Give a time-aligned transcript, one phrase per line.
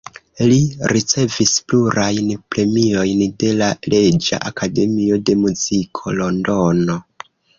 [0.51, 0.55] Li
[0.91, 6.99] ricevis plurajn premiojn de la Reĝa Akademio de Muziko, Londono.